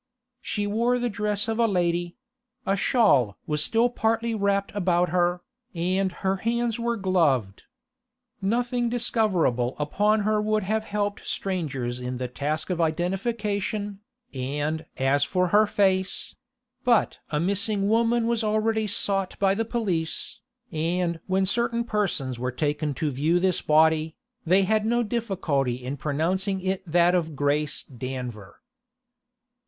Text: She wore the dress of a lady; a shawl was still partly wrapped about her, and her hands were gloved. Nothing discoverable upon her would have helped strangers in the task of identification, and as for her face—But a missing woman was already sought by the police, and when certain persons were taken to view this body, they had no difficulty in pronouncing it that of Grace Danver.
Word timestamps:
She 0.41 0.65
wore 0.65 0.97
the 0.97 1.11
dress 1.11 1.47
of 1.47 1.59
a 1.59 1.67
lady; 1.67 2.17
a 2.65 2.75
shawl 2.75 3.37
was 3.45 3.63
still 3.63 3.87
partly 3.87 4.33
wrapped 4.33 4.71
about 4.73 5.09
her, 5.09 5.43
and 5.75 6.11
her 6.11 6.37
hands 6.37 6.79
were 6.79 6.97
gloved. 6.97 7.65
Nothing 8.41 8.89
discoverable 8.89 9.75
upon 9.77 10.21
her 10.21 10.41
would 10.41 10.63
have 10.63 10.85
helped 10.85 11.27
strangers 11.27 11.99
in 11.99 12.17
the 12.17 12.27
task 12.27 12.71
of 12.71 12.81
identification, 12.81 13.99
and 14.33 14.87
as 14.97 15.23
for 15.23 15.49
her 15.49 15.67
face—But 15.67 17.19
a 17.29 17.39
missing 17.39 17.87
woman 17.87 18.25
was 18.25 18.43
already 18.43 18.87
sought 18.87 19.37
by 19.37 19.53
the 19.53 19.65
police, 19.65 20.39
and 20.71 21.19
when 21.27 21.45
certain 21.45 21.83
persons 21.83 22.39
were 22.39 22.51
taken 22.51 22.95
to 22.95 23.11
view 23.11 23.39
this 23.39 23.61
body, 23.61 24.15
they 24.47 24.63
had 24.63 24.83
no 24.83 25.03
difficulty 25.03 25.75
in 25.75 25.95
pronouncing 25.95 26.59
it 26.59 26.81
that 26.91 27.13
of 27.13 27.35
Grace 27.35 27.83
Danver. 27.83 28.61